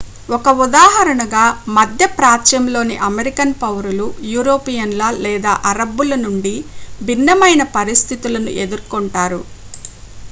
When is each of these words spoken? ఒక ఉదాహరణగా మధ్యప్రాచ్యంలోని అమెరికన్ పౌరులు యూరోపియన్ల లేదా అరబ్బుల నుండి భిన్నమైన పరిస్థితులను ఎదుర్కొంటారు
ఒక 0.29 0.49
ఉదాహరణగా 0.61 1.43
మధ్యప్రాచ్యంలోని 1.75 2.95
అమెరికన్ 3.07 3.53
పౌరులు 3.61 4.05
యూరోపియన్ల 4.31 5.11
లేదా 5.21 5.53
అరబ్బుల 5.71 6.15
నుండి 6.25 6.55
భిన్నమైన 7.01 7.63
పరిస్థితులను 7.77 8.53
ఎదుర్కొంటారు 8.63 9.41